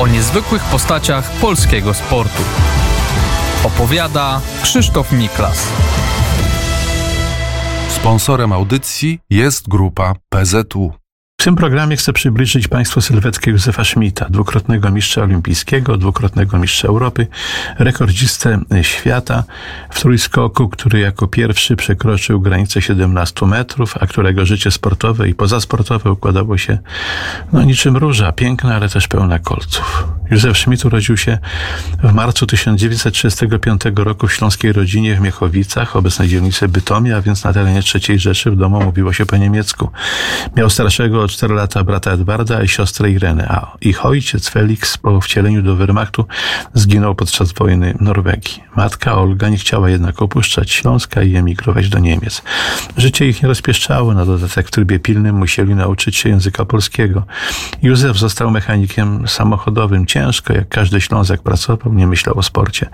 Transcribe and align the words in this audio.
o 0.00 0.06
niezwykłych 0.06 0.62
postaciach 0.62 1.30
polskiego 1.30 1.94
sportu. 1.94 2.42
Opowiada 3.64 4.40
Krzysztof 4.62 5.12
Miklas. 5.12 5.66
Sponsorem 7.88 8.52
audycji 8.52 9.18
jest 9.30 9.68
grupa 9.68 10.14
PZU. 10.28 10.99
W 11.40 11.44
tym 11.44 11.56
programie 11.56 11.96
chcę 11.96 12.12
przybliżyć 12.12 12.68
Państwu 12.68 13.00
sylwetkę 13.00 13.50
Józefa 13.50 13.84
Schmidta, 13.84 14.26
dwukrotnego 14.28 14.90
mistrza 14.90 15.22
olimpijskiego, 15.22 15.96
dwukrotnego 15.96 16.58
mistrza 16.58 16.88
Europy, 16.88 17.26
rekordzistę 17.78 18.60
świata 18.82 19.44
w 19.90 20.00
trójskoku, 20.00 20.68
który 20.68 21.00
jako 21.00 21.28
pierwszy 21.28 21.76
przekroczył 21.76 22.40
granicę 22.40 22.82
17 22.82 23.46
metrów, 23.46 23.94
a 24.00 24.06
którego 24.06 24.46
życie 24.46 24.70
sportowe 24.70 25.28
i 25.28 25.34
pozasportowe 25.34 26.12
układało 26.12 26.58
się 26.58 26.78
no, 27.52 27.62
niczym 27.62 27.96
róża, 27.96 28.32
piękna, 28.32 28.74
ale 28.74 28.88
też 28.88 29.08
pełna 29.08 29.38
kolców. 29.38 30.19
Józef 30.30 30.58
Schmidt 30.58 30.84
urodził 30.84 31.16
się 31.16 31.38
w 32.02 32.12
marcu 32.12 32.46
1935 32.46 33.82
roku 33.96 34.26
w 34.26 34.32
śląskiej 34.32 34.72
rodzinie 34.72 35.16
w 35.16 35.20
Miechowicach, 35.20 35.96
obecnej 35.96 36.28
dzielnicy 36.28 36.68
Bytomia, 36.68 37.16
a 37.16 37.20
więc 37.20 37.44
na 37.44 37.52
terenie 37.52 37.80
III 37.94 38.18
Rzeszy 38.18 38.50
w 38.50 38.56
domu 38.56 38.84
mówiło 38.84 39.12
się 39.12 39.26
po 39.26 39.36
niemiecku. 39.36 39.90
Miał 40.56 40.70
starszego 40.70 41.22
o 41.22 41.28
4 41.28 41.54
lata 41.54 41.84
brata 41.84 42.10
Edwarda 42.10 42.62
i 42.62 42.68
siostrę 42.68 43.10
Irenę, 43.10 43.48
a 43.48 43.76
ich 43.80 44.06
ojciec 44.06 44.48
Felix 44.48 44.98
po 44.98 45.20
wcieleniu 45.20 45.62
do 45.62 45.76
Wehrmachtu 45.76 46.26
zginął 46.74 47.14
podczas 47.14 47.52
wojny 47.52 47.94
Norwegii. 48.00 48.62
Matka 48.76 49.14
Olga 49.14 49.48
nie 49.48 49.56
chciała 49.56 49.90
jednak 49.90 50.22
opuszczać 50.22 50.70
Śląska 50.70 51.22
i 51.22 51.36
emigrować 51.36 51.88
do 51.88 51.98
Niemiec. 51.98 52.42
Życie 52.96 53.28
ich 53.28 53.42
nie 53.42 53.48
rozpieszczało, 53.48 54.14
na 54.14 54.26
dodatek 54.26 54.68
w 54.68 54.70
trybie 54.70 54.98
pilnym 54.98 55.36
musieli 55.36 55.74
nauczyć 55.74 56.16
się 56.16 56.28
języka 56.28 56.64
polskiego. 56.64 57.26
Józef 57.82 58.18
został 58.18 58.50
mechanikiem 58.50 59.28
samochodowym, 59.28 60.06
ciężko, 60.20 60.52
jak 60.52 60.68
każdy 60.68 61.00
Ślązak 61.00 61.42
pracował, 61.42 61.94
nie 61.94 62.06
myślał 62.06 62.38
o 62.38 62.42
sporcie. 62.42 62.86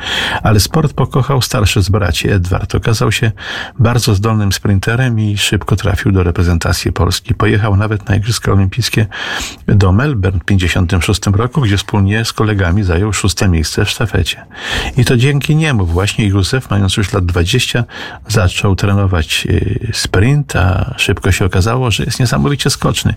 Ale 0.43 0.61
sport 0.61 0.93
pokochał 0.93 1.43
starszy 1.43 1.83
z 1.83 1.89
braci, 1.89 2.31
Edward. 2.31 2.75
Okazał 2.75 3.13
się 3.13 3.33
bardzo 3.79 4.15
zdolnym 4.15 4.53
sprinterem 4.53 5.21
i 5.21 5.39
szybko 5.39 5.77
trafił 5.77 6.13
do 6.13 6.23
reprezentacji 6.23 6.93
Polski. 6.93 7.35
Pojechał 7.35 7.77
nawet 7.77 8.09
na 8.09 8.17
Igrzyska 8.17 8.53
Olimpijskie 8.53 9.07
do 9.67 9.93
Melbourne 9.93 10.41
w 10.41 10.45
1956 10.45 11.37
roku, 11.37 11.61
gdzie 11.61 11.77
wspólnie 11.77 12.25
z 12.25 12.33
kolegami 12.33 12.83
zajął 12.83 13.13
szóste 13.13 13.49
miejsce 13.49 13.85
w 13.85 13.91
sztafecie. 13.91 14.47
I 14.97 15.05
to 15.05 15.17
dzięki 15.17 15.57
niemu 15.57 15.87
właśnie 15.87 16.27
Józef, 16.27 16.71
mając 16.71 16.97
już 16.97 17.13
lat 17.13 17.27
20, 17.27 17.85
zaczął 18.29 18.77
trenować 18.77 19.47
y, 19.51 19.91
sprint, 19.93 20.57
a 20.57 20.95
szybko 20.97 21.33
się 21.33 21.45
okazało, 21.45 21.91
że 21.91 22.05
jest 22.05 22.21
niesamowicie 22.21 22.71
skoczny. 22.71 23.15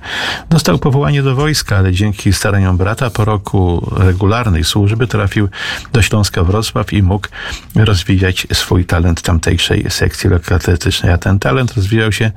Dostał 0.50 0.80
powołanie 0.80 1.24
do 1.24 1.36
wojska, 1.36 1.78
ale 1.78 1.92
dzięki 1.92 2.34
staraniom 2.34 2.78
brata 2.78 3.10
po 3.10 3.26
roku 3.26 3.92
regularnej 4.00 4.64
służby 4.64 5.08
trafił 5.08 5.50
do 5.94 6.02
Śląska 6.02 6.44
Wrocław 6.44 6.94
i 6.94 7.04
mógł 7.04 7.28
rozwijać 7.76 8.48
swój 8.54 8.86
talent 8.86 9.22
tamtejszej 9.22 9.86
sekcji 9.90 10.30
lekkoatletycznej. 10.30 11.12
A 11.12 11.18
ten 11.18 11.40
talent 11.40 11.74
rozwijał 11.74 12.12
się 12.12 12.32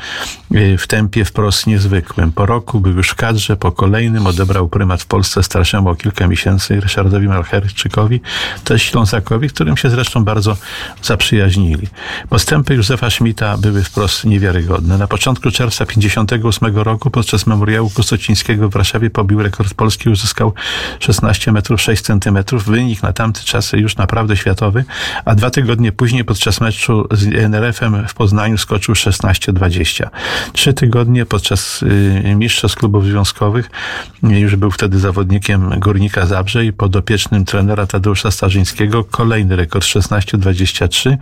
y, 0.55 0.79
w 0.79 0.87
tempie 0.87 1.25
wprost 1.25 1.67
niezwykłym. 1.67 2.33
Po 2.33 2.47
roku 2.47 2.81
był 2.81 2.93
już 2.93 3.09
w 3.09 3.15
kadrze, 3.15 3.57
po 3.57 3.73
kolejnym 3.73 4.27
odebrał 4.27 4.69
prymat 4.69 5.03
w 5.03 5.07
Polsce 5.07 5.43
starszemu 5.43 5.89
o 5.89 5.95
kilka 5.95 6.29
miesięcy 6.29 6.81
Ryszardowi 6.81 7.29
Malcherczykowi, 7.29 8.21
też 8.65 8.83
Ślązakowi, 8.83 9.49
którym 9.49 9.77
się 9.77 9.91
zresztą 9.91 10.25
bardzo 10.25 10.57
zaprzyjaźnili. 11.03 11.89
Postępy 12.29 12.75
Józefa 12.75 13.11
Schmidta 13.11 13.57
były 13.57 13.85
wprost 13.85 14.25
niewiarygodne. 14.25 14.99
Na 14.99 15.07
początku 15.07 15.51
czerwca 15.51 15.87
58 15.87 16.77
roku 16.77 17.11
podczas 17.11 17.47
memoriału 17.47 17.91
Kusocińskiego 17.91 18.69
w 18.69 18.73
Warszawie 18.73 19.11
pobił 19.11 19.43
rekord 19.43 19.75
Polski, 19.75 20.11
uzyskał 20.11 20.55
16 21.01 21.52
metrów 21.53 21.81
6 21.81 22.03
centymetrów, 22.03 22.65
wynik 22.65 23.03
na 23.03 23.13
tamte 23.13 23.41
czasy 23.41 23.79
już 23.79 23.97
naprawdę 23.97 24.37
światowy, 24.37 24.85
a 25.25 25.35
dwa 25.35 25.51
tygodnie 25.51 25.93
później 25.93 26.25
podczas 26.25 26.61
meczu 26.61 27.09
z 27.11 27.35
NRF-em 27.35 28.09
w 28.09 28.15
Poznaniu 28.15 28.59
skoczył 28.59 28.95
16,20. 28.95 30.09
Trzy 30.53 30.75
tygodnie 30.75 31.27
podczas 31.27 31.83
y, 31.83 32.35
mistrzostw 32.37 32.79
klubów 32.79 33.05
związkowych, 33.05 33.71
już 34.23 34.57
był 34.57 34.71
wtedy 34.71 34.99
zawodnikiem 34.99 35.81
Górnika 35.81 36.27
Zabrze 36.27 36.65
i 36.65 36.73
podopiecznym 36.73 37.45
trenera 37.45 37.87
Tadeusza 37.87 38.31
Starzyńskiego, 38.31 39.05
kolejny 39.05 39.57
rekord 39.57 39.85
16,23, 39.85 41.17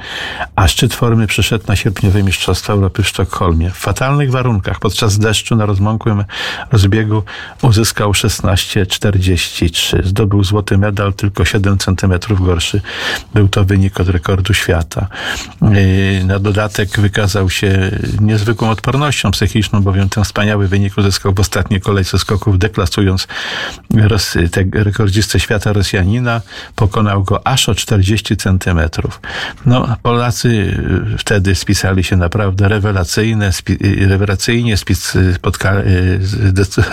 a 0.56 0.68
szczyt 0.68 0.94
formy 0.94 1.26
przyszedł 1.26 1.64
na 1.68 1.76
sierpniowe 1.76 2.22
Mistrzostwa 2.22 2.72
Europy 2.72 3.02
w 3.02 3.08
Sztokholmie. 3.08 3.70
W 3.70 3.76
fatalnych 3.76 4.30
warunkach, 4.30 4.78
podczas 4.78 5.18
deszczu 5.18 5.56
na 5.56 5.66
rozmąkłym 5.66 6.24
rozbiegu 6.72 7.22
uzyskał 7.62 8.12
16,43. 8.12 10.09
Zdobył 10.10 10.44
złoty 10.44 10.78
medal, 10.78 11.14
tylko 11.14 11.44
7 11.44 11.78
centymetrów 11.78 12.46
gorszy. 12.46 12.80
Był 13.34 13.48
to 13.48 13.64
wynik 13.64 14.00
od 14.00 14.08
rekordu 14.08 14.54
świata. 14.54 15.06
Yy, 15.62 16.24
na 16.24 16.38
dodatek 16.38 17.00
wykazał 17.00 17.50
się 17.50 17.90
niezwykłą 18.20 18.70
odpornością 18.70 19.30
psychiczną, 19.30 19.82
bowiem 19.82 20.08
ten 20.08 20.24
wspaniały 20.24 20.68
wynik 20.68 20.98
uzyskał 20.98 21.34
w 21.34 21.40
ostatniej 21.40 21.80
kolejce 21.80 22.18
skoków, 22.18 22.58
deklasując 22.58 23.26
rekordzistę 24.72 25.40
świata 25.40 25.72
Rosjanina. 25.72 26.40
Pokonał 26.76 27.24
go 27.24 27.46
aż 27.46 27.68
o 27.68 27.74
40 27.74 28.36
centymetrów. 28.36 29.20
No, 29.66 29.96
Polacy 30.02 30.82
wtedy 31.18 31.54
spisali 31.54 32.04
się 32.04 32.16
naprawdę 32.16 32.68
rewelacyjne, 32.68 33.52
spi, 33.52 33.76
rewelacyjnie 34.08 34.76
spis, 34.76 35.18
spotka, 35.34 35.74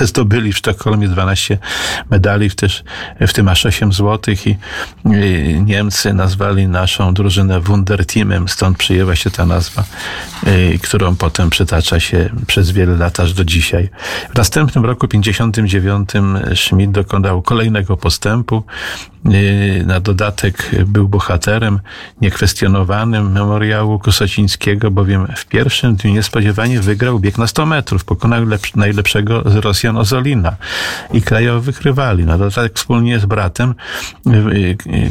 zdobyli 0.01 0.53
w 0.53 0.57
Sztokholmie 0.57 1.07
12 1.07 1.57
medali, 2.09 2.51
też 2.51 2.83
w 3.28 3.34
tym 3.34 3.47
aż 3.47 3.66
8 3.66 3.94
złotych 3.94 4.47
i 4.47 4.57
Niemcy 5.66 6.13
nazwali 6.13 6.68
naszą 6.68 7.13
drużynę 7.13 7.59
Wunderteamem, 7.59 8.47
stąd 8.47 8.78
przyjęła 8.78 9.16
się 9.16 9.31
ta 9.31 9.45
nazwa, 9.45 9.84
którą 10.84 11.16
potem 11.16 11.50
przytacza 11.50 12.00
się 12.00 12.29
przez 12.47 12.72
wiele 12.72 12.97
lat 12.97 13.19
aż 13.19 13.34
do 13.34 13.45
dzisiaj. 13.45 13.90
W 14.34 14.38
następnym 14.38 14.85
roku 14.85 15.07
59 15.07 16.09
Schmidt 16.56 16.91
dokonał 16.91 17.41
kolejnego 17.41 17.97
postępu. 17.97 18.63
Na 19.85 20.00
dodatek 20.00 20.72
był 20.85 21.07
bohaterem 21.07 21.79
niekwestionowanym 22.22 23.31
memoriału 23.31 24.00
Kosocińskiego, 24.00 24.91
bowiem 24.91 25.28
w 25.35 25.45
pierwszym 25.45 25.95
dniu 25.95 26.13
niespodziewanie 26.13 26.79
wygrał 26.79 27.19
bieg 27.19 27.38
na 27.38 27.47
100 27.47 27.66
metrów. 27.66 28.06
Pokonał 28.06 28.41
najlepszego 28.75 29.44
z 29.50 29.56
Rosjan 29.56 29.97
Ozolina 29.97 30.56
i 31.13 31.22
krajowych 31.22 31.81
rywali. 31.81 32.25
Na 32.25 32.38
dodatek 32.38 32.74
wspólnie 32.97 33.19
z 33.19 33.25
bratem, 33.25 33.75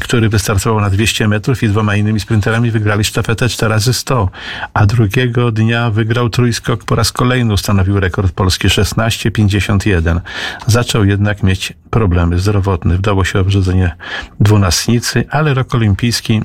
który 0.01 0.29
wystartował 0.29 0.81
na 0.81 0.91
200 0.91 1.29
metrów 1.29 1.63
i 1.63 1.69
dwoma 1.69 1.97
innymi 1.97 2.21
sprinterami 2.21 2.71
wygrali 2.71 3.05
sztafetę 3.05 3.49
4 3.49 3.71
razy 3.71 3.93
100, 3.93 4.31
a 4.75 4.87
drugiego 4.87 5.53
dnia 5.53 5.91
wygrał 5.91 6.29
trójskok 6.29 6.85
po 6.85 6.95
raz 6.95 7.13
kolejny 7.13 7.53
ustanowił 7.53 8.01
rekord 8.01 8.33
polski 8.33 8.69
16,51. 8.69 10.21
Zaczął 10.67 11.05
jednak 11.05 11.43
mieć 11.43 11.73
problemy 11.91 12.39
zdrowotne. 12.39 12.97
Wdało 12.97 13.25
się 13.25 13.41
obrzydzenie 13.41 13.97
dwunastnicy, 14.41 15.25
ale 15.31 15.55
rok 15.55 15.75
olimpijski 15.75 16.43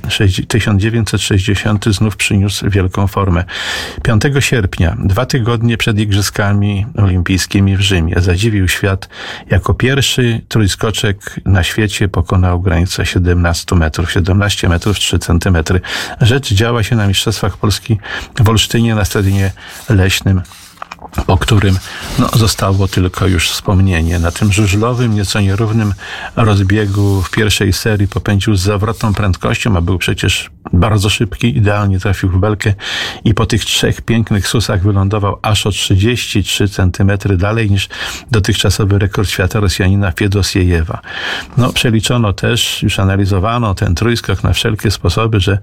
1960 0.47 1.85
znów 1.85 2.15
przyniósł 2.15 2.69
wielką 2.69 3.07
formę. 3.07 3.43
5 4.03 4.23
sierpnia, 4.39 4.97
dwa 4.99 5.25
tygodnie 5.25 5.77
przed 5.77 5.99
Igrzyskami 5.99 6.85
Olimpijskimi 6.97 7.77
w 7.77 7.81
Rzymie, 7.81 8.15
zadziwił 8.17 8.67
świat 8.67 9.09
jako 9.49 9.73
pierwszy 9.73 10.41
trójskoczek 10.47 11.30
na 11.45 11.63
świecie 11.63 12.07
pokonał 12.07 12.61
granicę 12.61 13.05
17 13.05 13.75
metrów, 13.75 14.11
17 14.11 14.69
metrów 14.69 14.99
3 14.99 15.19
centymetry. 15.19 15.81
Rzecz 16.21 16.53
działa 16.53 16.83
się 16.83 16.95
na 16.95 17.07
Mistrzostwach 17.07 17.57
Polski 17.57 17.99
w 18.39 18.49
Olsztynie 18.49 18.95
na 18.95 19.05
stadionie 19.05 19.51
leśnym 19.89 20.41
o 21.27 21.37
którym 21.37 21.77
no, 22.19 22.29
zostało 22.35 22.87
tylko 22.87 23.27
już 23.27 23.49
wspomnienie. 23.49 24.19
Na 24.19 24.31
tym 24.31 24.53
żużlowym, 24.53 25.15
nieco 25.15 25.41
nierównym 25.41 25.93
rozbiegu 26.35 27.21
w 27.21 27.31
pierwszej 27.31 27.73
serii 27.73 28.07
popędził 28.07 28.55
z 28.55 28.61
zawrotną 28.61 29.13
prędkością, 29.13 29.77
a 29.77 29.81
był 29.81 29.97
przecież 29.97 30.49
bardzo 30.73 31.09
szybki, 31.09 31.57
idealnie 31.57 31.99
trafił 31.99 32.29
w 32.29 32.37
belkę 32.37 32.73
i 33.23 33.33
po 33.33 33.45
tych 33.45 33.65
trzech 33.65 34.01
pięknych 34.01 34.47
susach 34.47 34.83
wylądował 34.83 35.39
aż 35.41 35.67
o 35.67 35.71
33 35.71 36.69
centymetry 36.69 37.37
dalej 37.37 37.71
niż 37.71 37.89
dotychczasowy 38.31 38.99
rekord 38.99 39.29
świata 39.29 39.59
Rosjanina 39.59 40.11
Fiedosiejewa. 40.11 41.01
No, 41.57 41.73
przeliczono 41.73 42.33
też, 42.33 42.83
już 42.83 42.99
analizowano 42.99 43.75
ten 43.75 43.95
trójskok 43.95 44.43
na 44.43 44.53
wszelkie 44.53 44.91
sposoby, 44.91 45.39
że 45.39 45.57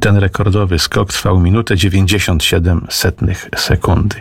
ten 0.00 0.16
rekordowy 0.16 0.78
skok 0.78 1.12
trwał 1.12 1.40
minutę 1.40 1.76
97 1.76 2.86
setnych 2.90 3.48
sekundy. 3.56 4.16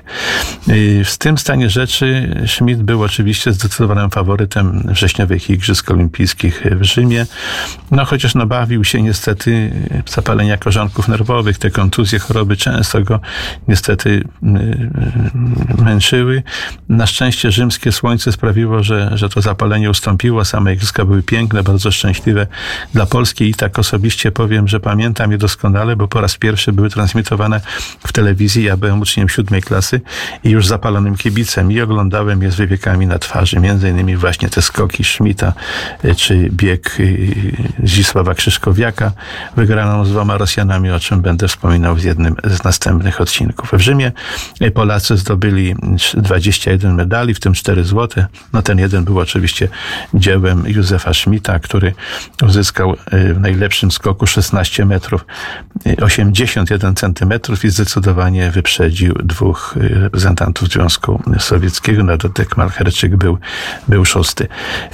W 1.05 1.17
tym 1.17 1.37
stanie 1.37 1.69
rzeczy 1.69 2.35
Schmidt 2.47 2.83
był 2.83 3.03
oczywiście 3.03 3.53
zdecydowanym 3.53 4.09
faworytem 4.09 4.83
wrześniowych 4.87 5.49
Igrzysk 5.49 5.91
Olimpijskich 5.91 6.63
w 6.71 6.83
Rzymie, 6.83 7.25
no 7.91 8.05
chociaż 8.05 8.35
nabawił 8.35 8.83
się 8.83 9.01
niestety 9.01 9.71
zapalenia 10.09 10.57
korzonków 10.57 11.07
nerwowych, 11.07 11.57
te 11.57 11.71
kontuzje, 11.71 12.19
choroby 12.19 12.57
często 12.57 13.01
go 13.01 13.19
niestety 13.67 14.23
męczyły. 15.77 16.43
Na 16.89 17.07
szczęście 17.07 17.51
rzymskie 17.51 17.91
słońce 17.91 18.31
sprawiło, 18.31 18.83
że, 18.83 19.11
że 19.13 19.29
to 19.29 19.41
zapalenie 19.41 19.89
ustąpiło, 19.89 20.45
same 20.45 20.73
Igrzyska 20.73 21.05
były 21.05 21.23
piękne, 21.23 21.63
bardzo 21.63 21.91
szczęśliwe 21.91 22.47
dla 22.93 23.05
Polski 23.05 23.49
i 23.49 23.53
tak 23.53 23.79
osobiście 23.79 24.31
powiem, 24.31 24.67
że 24.67 24.79
pamiętam 24.79 25.31
je 25.31 25.37
doskonale, 25.37 25.95
bo 25.95 26.07
po 26.07 26.21
raz 26.21 26.37
pierwszy 26.37 26.73
były 26.73 26.89
transmitowane 26.89 27.61
w 28.07 28.13
telewizji. 28.13 28.63
Ja 28.63 28.77
byłem 28.77 29.01
uczniem 29.01 29.29
siódmej 29.29 29.61
klasy 29.61 30.01
i 30.43 30.54
już 30.55 30.67
zapalonym 30.67 31.15
kibicem 31.15 31.71
i 31.71 31.81
oglądałem 31.81 32.41
je 32.41 32.51
z 32.51 32.55
wywiekami 32.55 33.07
na 33.07 33.19
twarzy. 33.19 33.59
Między 33.59 33.89
innymi 33.89 34.15
właśnie 34.15 34.49
te 34.49 34.61
skoki 34.61 35.03
Schmidta, 35.03 35.53
y, 36.05 36.15
czy 36.15 36.49
bieg 36.51 36.99
y, 36.99 37.35
Zdzisława 37.83 38.33
Krzyszkowiaka, 38.33 39.11
wygraną 39.55 40.05
z 40.05 40.09
dwoma 40.09 40.37
Rosjanami, 40.37 40.91
o 40.91 40.99
czym 40.99 41.21
będę 41.21 41.47
wspominał 41.47 41.95
w 41.95 42.03
jednym 42.03 42.35
z 42.43 42.63
następnych 42.63 43.21
odcinków. 43.21 43.71
W 43.73 43.79
Rzymie 43.79 44.11
y, 44.61 44.71
Polacy 44.71 45.17
zdobyli 45.17 45.75
21 46.13 46.95
medali, 46.95 47.33
w 47.33 47.39
tym 47.39 47.53
4 47.53 47.83
złote. 47.83 48.27
No 48.53 48.61
ten 48.61 48.79
jeden 48.79 49.03
był 49.03 49.19
oczywiście 49.19 49.67
dziełem 50.13 50.63
Józefa 50.67 51.13
Schmidta, 51.13 51.59
który 51.59 51.93
uzyskał 52.43 52.95
w 53.11 53.39
najlepszym 53.39 53.91
skoku 53.91 54.27
16 54.27 54.85
metrów 54.85 55.25
81 56.01 56.95
centymetrów 56.95 57.65
i 57.65 57.69
zdecydowanie 57.69 58.51
wyprzedził 58.51 59.13
dwóch 59.13 59.75
reprezentantów 59.75 60.44
Związku 60.71 61.23
Sowieckiego. 61.39 62.03
Na 62.03 62.17
dodatek 62.17 62.57
Malcherczyk 62.57 63.15
był, 63.15 63.37
był 63.87 64.05
szósty. 64.05 64.47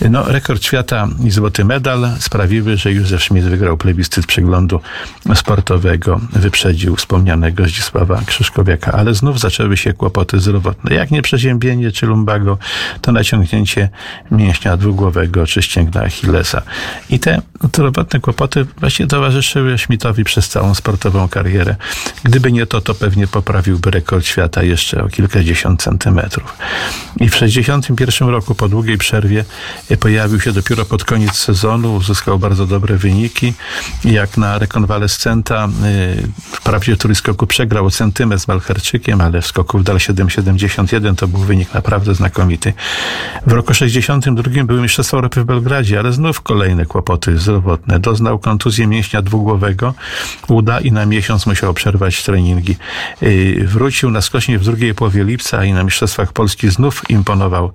No, 0.10 0.24
rekord 0.24 0.64
świata 0.64 1.08
i 1.24 1.32
złoty 1.32 1.66
medal 1.66 2.10
sprawiły, 2.20 2.78
że 2.78 2.92
Józef 2.92 3.24
Schmidt 3.24 3.46
wygrał 3.46 3.78
plebiscyt 3.78 4.26
przeglądu 4.26 4.80
sportowego. 5.36 6.22
Wyprzedził 6.34 6.96
wspomnianego 6.96 7.66
Zdzisława 7.66 8.22
Krzyszkowiaka, 8.26 8.92
ale 8.92 9.14
znów 9.14 9.40
zaczęły 9.40 9.78
się 9.78 9.94
kłopoty 9.94 10.40
zdrowotne. 10.40 10.96
Jak 10.96 11.12
nie 11.12 11.22
przeziębienie 11.22 11.92
czy 11.92 12.06
lumbago, 12.06 12.58
to 13.02 13.12
naciągnięcie 13.12 13.90
mięśnia 14.32 14.78
dwugłowego 14.78 15.48
czy 15.48 15.62
ścięgna 15.62 16.02
Achillesa. 16.02 16.62
I 17.10 17.20
te 17.20 17.42
zdrowotne 17.64 18.20
kłopoty 18.20 18.66
właśnie 18.78 19.08
towarzyszyły 19.08 19.78
Schmidtowi 19.78 20.24
przez 20.24 20.50
całą 20.50 20.76
sportową 20.76 21.28
karierę. 21.28 21.76
Gdyby 22.24 22.52
nie 22.52 22.66
to, 22.66 22.82
to 22.82 22.94
pewnie 22.94 23.28
poprawiłby 23.28 23.92
rekord 23.92 24.26
świata 24.26 24.64
jeszcze 24.64 25.04
o 25.04 25.08
kilkadziesiąt 25.42 25.82
centymetrów. 25.84 26.58
I 27.18 27.30
w 27.30 27.34
1961 27.34 28.30
roku, 28.30 28.56
po 28.56 28.70
długiej 28.70 28.98
przerwie, 28.98 29.46
pojawił 30.00 30.40
się 30.42 30.52
dopiero 30.52 30.86
pod 30.86 31.04
koniec 31.04 31.36
sezonu, 31.36 31.96
uzyskał 31.96 32.40
bardzo 32.40 32.66
dobre 32.66 32.98
wyniki. 32.98 33.54
Jak 34.06 34.38
na 34.38 34.60
rekonwalescenta, 34.60 35.68
y, 35.86 36.28
wprawdzie 36.52 36.96
w 36.96 36.98
trójskoku 36.98 37.48
przegrał 37.48 37.90
centymetr 37.90 38.44
z 38.44 38.48
Malcherczykiem, 38.48 39.22
ale 39.22 39.42
w 39.42 39.48
skoku 39.48 39.80
w 39.80 39.84
dal 39.84 39.98
7,71 39.98 41.16
to 41.16 41.28
był 41.28 41.40
wynik 41.40 41.74
naprawdę 41.74 42.16
znakomity. 42.16 42.74
W 43.48 43.52
roku 43.52 43.74
62 43.74 44.64
były 44.64 44.82
Mistrzostwa 44.82 45.18
Europy 45.18 45.42
w 45.42 45.46
Belgradzie, 45.46 46.00
ale 46.00 46.14
znów 46.14 46.42
kolejne 46.42 46.86
kłopoty 46.86 47.38
zdrowotne. 47.38 48.00
Doznał 48.00 48.40
kontuzji 48.40 48.88
mięśnia 48.88 49.22
dwugłowego, 49.22 49.94
uda 50.48 50.80
i 50.80 50.92
na 50.92 51.06
miesiąc 51.06 51.46
musiał 51.46 51.74
przerwać 51.74 52.24
treningi. 52.24 52.76
Y, 53.24 53.66
wrócił 53.68 54.12
na 54.12 54.22
skocznie 54.22 54.60
w 54.60 54.64
drugiej 54.64 54.96
połowie 54.96 55.24
lipca 55.32 55.66
i 55.66 55.74
na 55.74 55.84
Mistrzostwach 55.84 56.34
Polski 56.34 56.70
znów 56.70 57.10
imponował 57.10 57.74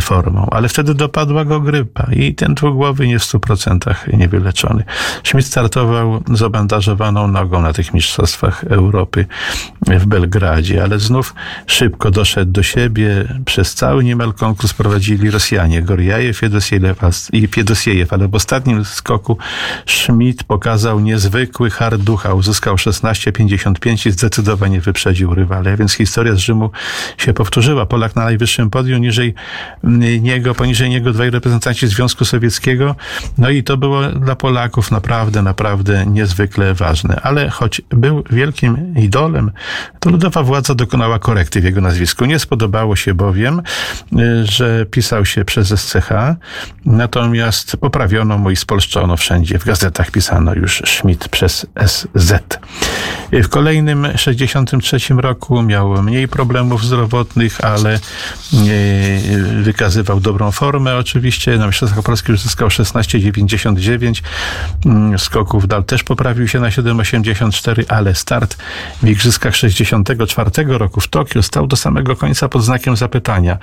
formą, 0.00 0.48
ale 0.50 0.68
wtedy 0.68 0.94
dopadła 0.94 1.44
go 1.44 1.60
grypa 1.60 2.06
i 2.12 2.34
ten 2.34 2.54
dwugłowy 2.54 3.08
nie 3.08 3.18
w 3.18 3.24
stu 3.24 3.40
procentach 3.40 4.08
niewyleczony. 4.12 4.84
Schmidt 5.24 5.46
startował 5.46 6.22
z 6.34 6.42
obandażowaną 6.42 7.28
nogą 7.28 7.62
na 7.62 7.72
tych 7.72 7.94
mistrzostwach 7.94 8.64
Europy 8.64 9.26
w 9.86 10.06
Belgradzie, 10.06 10.82
ale 10.82 10.98
znów 10.98 11.34
szybko 11.66 12.10
doszedł 12.10 12.52
do 12.52 12.62
siebie. 12.62 13.24
Przez 13.44 13.74
cały 13.74 14.04
niemal 14.04 14.32
konkurs 14.32 14.72
prowadzili 14.72 15.30
Rosjanie, 15.30 15.82
Gorjajew 15.82 16.40
i 17.32 17.48
Fiedosiejew, 17.48 18.12
ale 18.12 18.28
w 18.28 18.34
ostatnim 18.34 18.84
skoku 18.84 19.38
Schmidt 19.86 20.44
pokazał 20.44 21.00
niezwykły 21.00 21.70
hard 21.70 22.00
ducha, 22.02 22.34
uzyskał 22.34 22.76
16,55 22.76 24.08
i 24.08 24.12
zdecydowanie 24.12 24.80
wyprzedził 24.80 25.34
rywale, 25.34 25.76
więc 25.76 25.92
historia 25.92 26.34
z 26.34 26.38
Rzymu 26.38 26.70
się 27.18 27.32
powtórzyła. 27.32 27.86
Polak 27.86 28.16
na 28.16 28.24
najwyższym 28.24 28.70
podium, 28.70 29.00
niżej 29.00 29.34
niego, 30.20 30.54
poniżej 30.54 30.90
niego 30.90 31.12
dwaj 31.12 31.30
reprezentanci 31.30 31.86
Związku 31.86 32.24
Sowieckiego. 32.24 32.96
No 33.38 33.50
i 33.50 33.62
to 33.62 33.76
było 33.76 34.02
dla 34.02 34.36
Polaków 34.36 34.90
naprawdę, 34.90 35.42
naprawdę 35.42 36.06
niezwykle 36.06 36.74
ważne. 36.74 37.20
Ale 37.22 37.50
choć 37.50 37.80
był 37.90 38.24
wielkim 38.30 38.94
idolem, 38.96 39.50
to 40.00 40.10
ludowa 40.10 40.42
władza 40.42 40.74
dokonała 40.74 41.18
korekty 41.18 41.60
w 41.60 41.64
jego 41.64 41.80
nazwisku. 41.80 42.24
Nie 42.24 42.38
spodobało 42.38 42.96
się 42.96 43.14
bowiem, 43.14 43.62
y, 44.12 44.46
że 44.46 44.86
pisał 44.86 45.24
się 45.24 45.44
przez 45.44 45.80
SCH, 45.80 46.08
natomiast 46.86 47.76
poprawiono 47.76 48.38
mu 48.38 48.50
i 48.50 48.56
spolszczono 48.56 49.16
wszędzie. 49.16 49.58
W 49.58 49.64
gazetach 49.64 50.10
pisano 50.10 50.54
już 50.54 50.82
Schmidt 50.86 51.28
przez 51.28 51.66
SZ. 51.86 52.32
W 53.32 53.48
kolejnym 53.48 54.06
63 54.16 54.98
roku 55.16 55.62
miał 55.62 56.02
mniej 56.02 56.28
problemów 56.28 56.84
zdrowotnych, 56.84 57.64
ale 57.64 57.94
y, 57.94 58.00
wykazywał 59.74 60.20
dobrą 60.20 60.50
formę 60.50 60.96
oczywiście. 60.96 61.58
Na 61.58 61.66
Mistrzostwach 61.66 62.04
Polski 62.04 62.32
już 62.32 62.40
zyskał 62.40 62.68
16,99. 62.68 64.22
Mm, 64.86 65.18
skoków 65.18 65.68
dal 65.68 65.84
też 65.84 66.04
poprawił 66.04 66.48
się 66.48 66.60
na 66.60 66.68
7,84, 66.68 67.84
ale 67.88 68.14
start 68.14 68.56
w 69.02 69.08
Igrzyskach 69.08 69.56
64 69.56 70.50
roku 70.66 71.00
w 71.00 71.08
Tokio 71.08 71.42
stał 71.42 71.66
do 71.66 71.76
samego 71.76 72.16
końca 72.16 72.48
pod 72.48 72.62
znakiem 72.62 72.96
zapytania. 72.96 73.58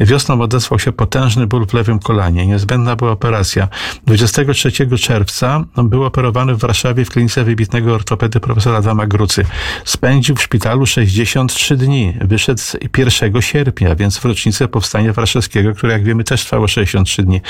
Wiosną 0.00 0.40
odezwał 0.40 0.78
się 0.78 0.92
potężny 0.92 1.46
ból 1.46 1.66
w 1.66 1.74
lewym 1.74 1.98
kolanie. 1.98 2.46
Niezbędna 2.46 2.96
była 2.96 3.10
operacja. 3.10 3.68
23 4.06 4.70
czerwca 4.98 5.64
był 5.76 6.04
operowany 6.04 6.54
w 6.54 6.58
Warszawie 6.58 7.04
w 7.04 7.10
klinice 7.10 7.44
wybitnego 7.44 7.94
ortopedy 7.94 8.40
profesora 8.40 8.78
Adama 8.78 9.06
Grucy. 9.06 9.44
Spędził 9.84 10.36
w 10.36 10.42
szpitalu 10.42 10.86
63 10.86 11.76
dni. 11.76 12.14
Wyszedł 12.20 12.62
1 12.98 13.42
sierpnia, 13.42 13.94
więc 13.94 14.18
w 14.18 14.24
rocznicę 14.24 14.68
powstania 14.68 15.12
warszawskiego 15.12 15.45
które 15.48 15.92
jak 15.92 16.04
wiemy 16.04 16.24
też 16.24 16.44
trwało 16.44 16.68
63 16.68 17.22
dni. 17.22 17.40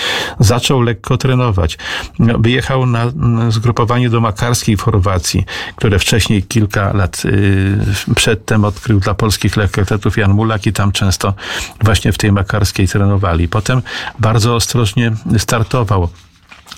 Zaczął 0.40 0.82
lekko 0.82 1.16
trenować. 1.16 1.78
Wyjechał 2.18 2.86
na 2.86 3.12
zgrupowanie 3.48 4.10
do 4.10 4.20
Makarskiej 4.20 4.76
w 4.76 4.80
Chorwacji, 4.80 5.44
które 5.76 5.98
wcześniej 5.98 6.42
kilka 6.42 6.92
lat 6.92 7.22
y, 7.24 8.14
przedtem 8.14 8.64
odkrył 8.64 9.00
dla 9.00 9.14
polskich 9.14 9.56
lekkoatletów 9.56 10.16
Jan 10.16 10.30
Mulak 10.30 10.66
i 10.66 10.72
tam 10.72 10.92
często 10.92 11.34
właśnie 11.80 12.12
w 12.12 12.18
tej 12.18 12.32
Makarskiej 12.32 12.88
trenowali. 12.88 13.48
Potem 13.48 13.82
bardzo 14.18 14.54
ostrożnie 14.54 15.12
startował 15.38 16.08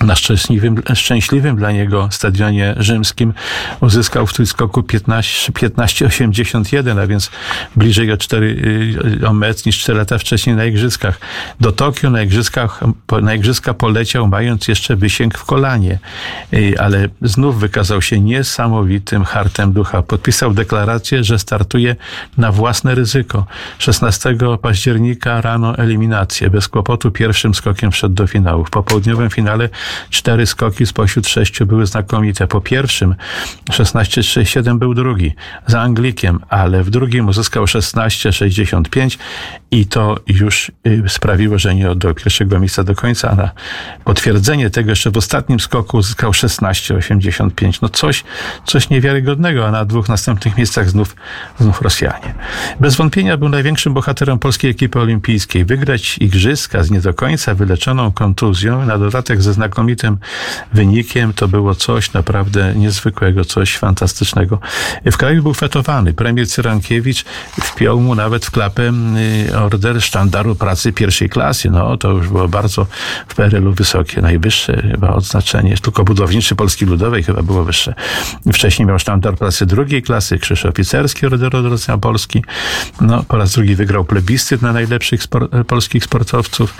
na 0.01 0.15
szczęśliwym, 0.15 0.81
szczęśliwym 0.95 1.55
dla 1.55 1.71
niego 1.71 2.07
stadionie 2.11 2.75
rzymskim 2.77 3.33
uzyskał 3.81 4.27
w 4.27 4.33
tym 4.33 4.45
skoku 4.45 4.81
15,81, 4.81 5.53
15, 5.53 6.83
a 7.01 7.07
więc 7.07 7.31
bliżej 7.75 8.11
o 8.11 8.17
4 8.17 8.47
y, 9.21 9.27
o 9.27 9.33
metr 9.33 9.65
niż 9.65 9.79
4 9.79 9.99
lata 9.99 10.17
wcześniej 10.17 10.55
na 10.55 10.65
Igrzyskach. 10.65 11.19
Do 11.59 11.71
Tokio 11.71 12.09
na, 12.09 12.21
Igrzyskach, 12.21 12.79
na 13.21 13.33
Igrzyska 13.33 13.73
poleciał 13.73 14.27
mając 14.27 14.67
jeszcze 14.67 14.95
wysięg 14.95 15.37
w 15.37 15.45
kolanie, 15.45 15.99
y, 16.53 16.73
ale 16.79 17.09
znów 17.21 17.59
wykazał 17.59 18.01
się 18.01 18.19
niesamowitym 18.19 19.23
hartem 19.23 19.73
ducha. 19.73 20.01
Podpisał 20.01 20.53
deklarację, 20.53 21.23
że 21.23 21.39
startuje 21.39 21.95
na 22.37 22.51
własne 22.51 22.95
ryzyko. 22.95 23.45
16 23.79 24.35
października 24.61 25.41
rano 25.41 25.77
eliminację. 25.77 26.49
Bez 26.49 26.67
kłopotu 26.67 27.11
pierwszym 27.11 27.53
skokiem 27.53 27.91
wszedł 27.91 28.15
do 28.15 28.27
finału. 28.27 28.65
W 28.65 28.69
popołudniowym 28.69 29.29
finale 29.29 29.69
Cztery 30.09 30.45
skoki 30.45 30.85
spośród 30.85 31.27
sześciu 31.27 31.65
były 31.65 31.85
znakomite. 31.85 32.47
Po 32.47 32.61
pierwszym 32.61 33.15
16,67 33.71 34.77
był 34.77 34.93
drugi 34.93 35.35
za 35.67 35.81
Anglikiem, 35.81 36.39
ale 36.49 36.83
w 36.83 36.89
drugim 36.89 37.27
uzyskał 37.27 37.65
16,65 37.65 39.17
i 39.71 39.85
to 39.85 40.17
już 40.27 40.71
y, 40.87 41.03
sprawiło, 41.07 41.59
że 41.59 41.75
nie 41.75 41.89
oddał 41.91 42.13
pierwszego 42.13 42.59
miejsca 42.59 42.83
do 42.83 42.95
końca, 42.95 43.35
na 43.35 43.51
potwierdzenie 44.03 44.69
tego 44.69 44.89
jeszcze 44.89 45.11
w 45.11 45.17
ostatnim 45.17 45.59
skoku 45.59 45.97
uzyskał 45.97 46.31
16,85. 46.31 47.79
No 47.81 47.89
coś, 47.89 48.23
coś 48.65 48.89
niewiarygodnego, 48.89 49.67
a 49.67 49.71
na 49.71 49.85
dwóch 49.85 50.09
następnych 50.09 50.57
miejscach 50.57 50.89
znów, 50.89 51.15
znów 51.59 51.81
Rosjanie. 51.81 52.33
Bez 52.79 52.95
wątpienia 52.95 53.37
był 53.37 53.49
największym 53.49 53.93
bohaterem 53.93 54.39
polskiej 54.39 54.71
ekipy 54.71 54.99
olimpijskiej. 54.99 55.65
Wygrać 55.65 56.17
igrzyska 56.17 56.83
z 56.83 56.91
nie 56.91 57.01
do 57.01 57.13
końca 57.13 57.55
wyleczoną 57.55 58.11
kontuzją, 58.11 58.85
na 58.85 58.97
dodatek 58.97 59.41
ze 59.41 59.53
znakiem 59.53 59.68
znakomitym 59.69 60.17
wynikiem. 60.73 61.33
To 61.33 61.47
było 61.47 61.75
coś 61.75 62.13
naprawdę 62.13 62.73
niezwykłego, 62.75 63.45
coś 63.45 63.77
fantastycznego. 63.77 64.59
W 65.05 65.17
kraju 65.17 65.43
był 65.43 65.53
fetowany. 65.53 66.13
Premier 66.13 66.47
Cyrankiewicz 66.47 67.25
wpiął 67.61 67.99
mu 67.99 68.15
nawet 68.15 68.45
w 68.45 68.51
klapę 68.51 68.91
y, 69.49 69.57
order 69.57 70.01
sztandaru 70.01 70.55
pracy 70.55 70.93
pierwszej 70.93 71.29
klasy. 71.29 71.69
No, 71.69 71.97
to 71.97 72.11
już 72.11 72.27
było 72.27 72.47
bardzo 72.47 72.85
w 73.27 73.35
PRL-u 73.35 73.73
wysokie, 73.73 74.21
najwyższe 74.21 74.81
chyba 74.91 75.13
odznaczenie. 75.13 75.77
Tylko 75.77 76.03
budowniczy 76.03 76.55
Polski 76.55 76.85
Ludowej 76.85 77.23
chyba 77.23 77.41
było 77.41 77.63
wyższe. 77.63 77.93
Wcześniej 78.53 78.87
miał 78.87 78.99
sztandar 78.99 79.35
pracy 79.35 79.65
drugiej 79.65 80.03
klasy, 80.03 80.37
krzyż 80.37 80.65
oficerski 80.65 81.25
Order 81.25 81.55
Odrodzenia 81.55 81.97
Polski. 81.97 82.43
No, 83.01 83.23
po 83.23 83.37
raz 83.37 83.51
drugi 83.53 83.75
wygrał 83.75 84.05
plebiscyt 84.05 84.61
na 84.61 84.73
najlepszych 84.73 85.21
spor- 85.23 85.65
polskich 85.65 86.03
sportowców. 86.03 86.73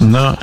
No, 0.00 0.36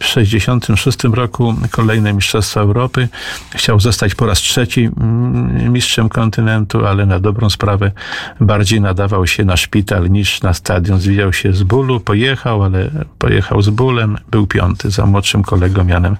w 0.00 0.04
66 0.04 0.98
roku 1.04 1.27
kolejne 1.70 2.12
Mistrzostwa 2.12 2.60
Europy. 2.60 3.08
Chciał 3.54 3.80
zostać 3.80 4.14
po 4.14 4.26
raz 4.26 4.38
trzeci 4.38 4.90
mm, 5.00 5.72
mistrzem 5.72 6.08
kontynentu, 6.08 6.86
ale 6.86 7.06
na 7.06 7.20
dobrą 7.20 7.50
sprawę 7.50 7.92
bardziej 8.40 8.80
nadawał 8.80 9.26
się 9.26 9.44
na 9.44 9.56
szpital 9.56 10.10
niż 10.10 10.42
na 10.42 10.54
stadion. 10.54 11.00
Zwijał 11.00 11.32
się 11.32 11.52
z 11.52 11.62
bólu, 11.62 12.00
pojechał, 12.00 12.62
ale 12.62 12.90
pojechał 13.18 13.62
z 13.62 13.70
bólem. 13.70 14.16
Był 14.30 14.46
piąty 14.46 14.90
za 14.90 15.06
młodszym 15.06 15.42
kolegą 15.42 15.86
Janem 15.86 16.16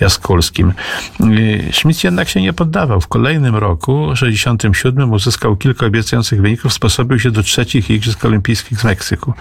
Jaskulskim. 0.00 0.72
Schmidt 1.72 2.04
jednak 2.04 2.28
się 2.28 2.42
nie 2.42 2.52
poddawał. 2.52 3.00
W 3.00 3.08
kolejnym 3.08 3.56
roku, 3.56 4.16
67, 4.16 5.12
uzyskał 5.12 5.56
kilka 5.56 5.86
obiecujących 5.86 6.42
wyników, 6.42 6.72
sposobił 6.72 7.18
się 7.18 7.30
do 7.30 7.42
trzecich 7.42 7.90
Igrzysk 7.90 8.24
Olimpijskich 8.24 8.80
z 8.80 8.84
Meksyku. 8.84 9.34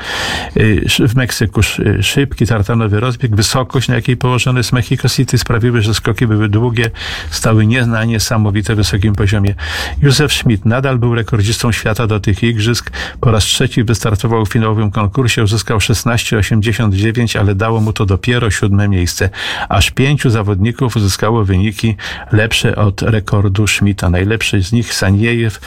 W 1.07 1.15
Meksyku 1.15 1.63
szy- 1.63 2.03
szybki 2.03 2.45
tartanowy 2.45 2.99
rozbieg, 2.99 3.35
wysokość, 3.35 3.88
na 3.88 3.95
jakiej 3.95 4.17
położony 4.17 4.59
jest 4.59 4.73
Mexico 4.73 5.08
City 5.09 5.37
sprawiły, 5.37 5.81
że 5.81 5.93
skoki 5.93 6.27
były 6.27 6.49
długie, 6.49 6.91
stały 7.29 7.65
nie 7.65 7.85
na 7.85 8.05
niesamowite 8.05 8.75
wysokim 8.75 9.15
poziomie. 9.15 9.55
Józef 10.01 10.33
Schmidt 10.33 10.65
nadal 10.65 10.97
był 10.97 11.15
rekordzistą 11.15 11.71
świata 11.71 12.07
do 12.07 12.19
tych 12.19 12.43
igrzysk. 12.43 12.91
Po 13.21 13.31
raz 13.31 13.43
trzeci 13.43 13.83
wystartował 13.83 14.45
w 14.45 14.49
finałowym 14.49 14.91
konkursie, 14.91 15.43
uzyskał 15.43 15.77
16,89, 15.77 17.39
ale 17.39 17.55
dało 17.55 17.81
mu 17.81 17.93
to 17.93 18.05
dopiero 18.05 18.51
siódme 18.51 18.87
miejsce. 18.87 19.29
Aż 19.69 19.91
pięciu 19.91 20.29
zawodników 20.29 20.95
uzyskało 20.95 21.45
wyniki 21.45 21.95
lepsze 22.31 22.75
od 22.75 23.01
rekordu 23.01 23.67
Schmidta. 23.67 24.09
Najlepszy 24.09 24.63
z 24.63 24.71
nich 24.71 24.93
Saniejew 24.93 25.59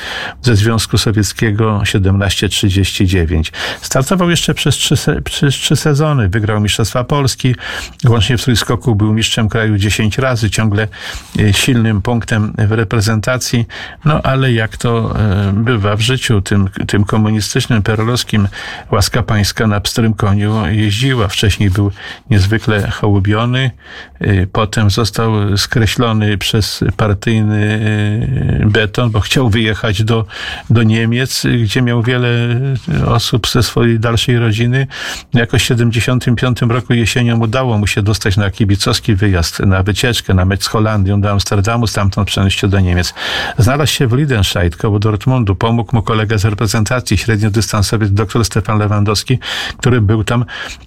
ze 0.42 0.56
Związku 0.56 0.98
Sowieckiego 0.98 1.78
17,39. 1.78 3.52
Startował 3.80 4.30
jeszcze 4.30 4.54
przez 4.54 4.74
trzy, 4.74 4.94
przez 5.24 5.54
trzy 5.54 5.76
sezony. 5.76 6.28
Wygrał 6.28 6.60
Mistrzostwa 6.60 7.04
Polski. 7.04 7.54
Łącznie 8.08 8.38
w 8.38 8.42
trójskoku 8.42 8.94
był 8.94 9.12
mistrzem 9.12 9.31
kraju 9.48 9.78
10 9.78 10.18
razy, 10.18 10.50
ciągle 10.50 10.88
e, 11.38 11.52
silnym 11.52 12.02
punktem 12.02 12.52
w 12.58 12.72
reprezentacji. 12.72 13.66
No 14.04 14.22
ale 14.22 14.52
jak 14.52 14.76
to 14.76 15.14
e, 15.18 15.52
bywa 15.52 15.96
w 15.96 16.00
życiu, 16.00 16.40
tym, 16.40 16.68
tym 16.86 17.04
komunistycznym, 17.04 17.82
perolowskim, 17.82 18.48
łaska 18.90 19.22
pańska 19.22 19.66
na 19.66 19.80
pstrym 19.80 20.14
koniu 20.14 20.66
jeździła. 20.66 21.28
Wcześniej 21.28 21.70
był 21.70 21.90
niezwykle 22.30 22.90
hołubiony, 22.90 23.70
e, 24.20 24.46
potem 24.46 24.90
został 24.90 25.56
skreślony 25.56 26.38
przez 26.38 26.84
partyjny 26.96 27.62
beton, 28.66 29.10
bo 29.10 29.20
chciał 29.20 29.50
wyjechać 29.50 30.04
do, 30.04 30.26
do 30.70 30.82
Niemiec, 30.82 31.46
gdzie 31.62 31.82
miał 31.82 32.02
wiele 32.02 32.28
osób 33.06 33.48
ze 33.48 33.62
swojej 33.62 34.00
dalszej 34.00 34.38
rodziny. 34.38 34.86
Jakoś 35.34 35.62
w 35.62 35.66
75 35.66 36.60
roku 36.62 36.94
jesienią 36.94 37.40
udało 37.40 37.78
mu 37.78 37.86
się 37.86 38.02
dostać 38.02 38.36
na 38.36 38.50
kibicowski 38.50 39.14
wyjazd, 39.22 39.60
na 39.60 39.82
wycieczkę, 39.82 40.34
na 40.34 40.44
mecz 40.44 40.64
z 40.64 40.66
Holandią 40.66 41.20
do 41.20 41.30
Amsterdamu, 41.30 41.86
stamtąd 41.86 42.28
przenieść 42.28 42.60
się 42.60 42.68
do 42.68 42.80
Niemiec. 42.80 43.14
Znalazł 43.58 43.92
się 43.92 44.06
w 44.06 44.12
Lidenscheid 44.12 44.76
koło 44.76 44.98
Dortmundu. 44.98 45.54
Pomógł 45.54 45.96
mu 45.96 46.02
kolega 46.02 46.38
z 46.38 46.44
reprezentacji, 46.44 47.18
średniodystansowiec 47.18 48.10
dr 48.10 48.44
Stefan 48.44 48.78
Lewandowski, 48.78 49.38
który 49.78 50.00
był 50.00 50.24
tam 50.24 50.44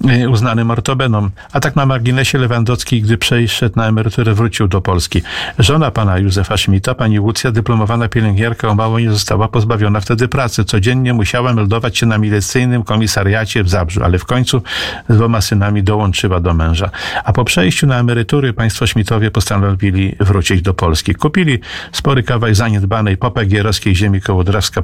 e, 0.08 0.30
uznanym 0.30 0.72
ortobeną. 0.72 1.30
A 1.51 1.60
tak 1.60 1.75
na 1.75 1.86
marginesie 1.86 2.38
Lewandowski, 2.38 3.01
gdy 3.01 3.18
przeszedł 3.18 3.75
na 3.75 3.88
emeryturę, 3.88 4.34
wrócił 4.34 4.68
do 4.68 4.82
Polski. 4.82 5.22
Żona 5.60 5.92
pana 5.92 6.18
Józefa 6.18 6.58
Schmidta, 6.58 6.96
pani 6.96 7.20
Łucja, 7.20 7.51
dyplomowana 7.51 8.08
pielęgniarka, 8.08 8.68
o 8.68 8.75
mało 8.75 9.00
nie 9.00 9.12
została 9.12 9.48
pozbawiona 9.48 10.00
wtedy 10.00 10.27
pracy. 10.27 10.65
Codziennie 10.65 11.13
musiała 11.13 11.54
meldować 11.54 11.98
się 11.98 12.06
na 12.06 12.18
milicyjnym 12.18 12.84
komisariacie 12.84 13.63
w 13.63 13.70
Zabrzu, 13.70 14.04
ale 14.04 14.20
w 14.20 14.25
końcu 14.25 14.62
z 15.10 15.18
dwoma 15.18 15.42
synami 15.42 15.84
dołączyła 15.84 16.39
do 16.39 16.54
męża. 16.54 16.89
A 17.24 17.34
po 17.34 17.46
przejściu 17.46 17.88
na 17.88 17.98
emerytury 18.15 18.53
państwo 18.53 18.88
Schmidtowie 18.88 19.31
postanowili 19.31 20.15
wrócić 20.19 20.62
do 20.62 20.74
Polski. 20.74 21.15
Kupili 21.15 21.60
spory 21.91 22.24
kawałek 22.24 22.55
zaniedbanej 22.55 23.17
popegierowskiej 23.17 23.95
ziemi 23.95 24.22
koło 24.22 24.43
Drawska 24.43 24.81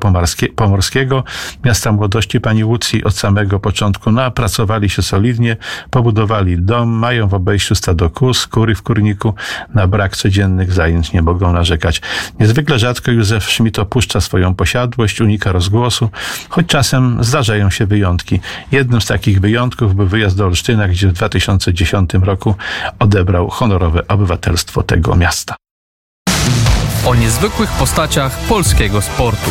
Pomorskiego, 0.56 1.24
miasta 1.66 1.92
młodości 1.92 2.42
pani 2.42 2.64
Łucji 2.64 3.04
od 3.04 3.16
samego 3.16 3.60
początku. 3.60 4.12
No, 4.12 4.24
a 4.24 4.32
pracowali 4.32 4.90
się 4.90 5.02
solidnie, 5.02 5.58
pobudowali 5.90 6.62
dom, 6.62 6.90
mają 6.90 7.28
w 7.28 7.34
obejściu 7.34 7.76
stado 7.76 8.10
kóz, 8.10 8.48
kury 8.48 8.76
w 8.76 8.82
kurniku, 8.82 9.34
na 9.74 9.88
brak 9.88 10.18
codziennych 10.18 10.74
zajęć 10.74 11.14
nie 11.14 11.22
mogą 11.22 11.54
narzekać. 11.54 12.02
Niezwykle 12.40 12.80
rzadko 12.80 13.12
Józef 13.12 13.44
Schmidt 13.44 13.80
opuszcza 13.80 14.22
swoją 14.22 14.56
posiadłość, 14.56 15.22
unika 15.22 15.52
rozgłosu, 15.52 16.10
choć 16.50 16.66
czasem 16.66 17.24
zdarzają 17.24 17.70
się 17.70 17.86
wyjątki. 17.86 18.40
Jednym 18.72 19.02
z 19.02 19.06
takich 19.06 19.40
wyjątków 19.40 19.96
był 19.96 20.08
wyjazd 20.08 20.38
do 20.38 20.46
Olsztyna, 20.46 20.88
gdzie 20.88 21.08
w 21.08 21.14
2010 21.14 22.14
roku 22.14 22.56
odebrał 23.22 23.50
honorowe 23.50 24.08
obywatelstwo 24.08 24.84
tego 24.84 25.16
miasta. 25.16 25.56
O 27.06 27.16
niezwykłych 27.16 27.72
postaciach 27.72 28.38
polskiego 28.38 29.02
sportu. 29.02 29.50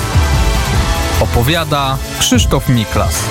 Opowiada 1.21 1.99
Krzysztof 2.19 2.69
Miklas. 2.69 3.25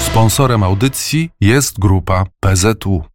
Sponsorem 0.00 0.62
audycji 0.62 1.30
jest 1.40 1.78
grupa 1.78 2.24
PZU. 2.40 3.04